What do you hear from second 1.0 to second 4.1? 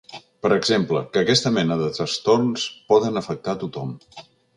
que aquesta mena de trastorns poden afectar tothom.